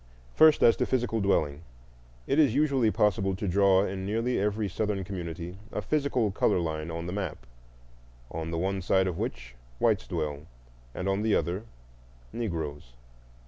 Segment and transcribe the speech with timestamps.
[0.33, 1.61] First, as to physical dwelling.
[2.25, 6.89] It is usually possible to draw in nearly every Southern community a physical color line
[6.89, 7.45] on the map,
[8.31, 10.47] on the one side of which whites dwell
[10.95, 11.65] and on the other
[12.33, 12.93] Negroes.